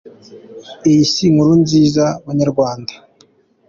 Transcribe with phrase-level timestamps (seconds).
[0.87, 2.93] Iyi si inkuru nziza ku banyarwanda.